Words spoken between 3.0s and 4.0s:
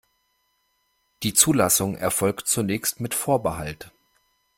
mit Vorbehalt.